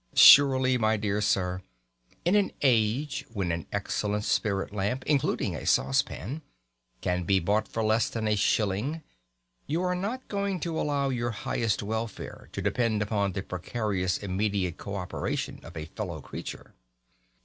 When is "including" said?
5.05-5.55